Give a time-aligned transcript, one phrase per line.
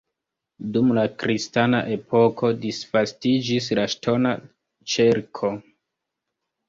[0.77, 4.35] Dum la kristana epoko disvastiĝis la ŝtona
[4.95, 5.53] ĉerko.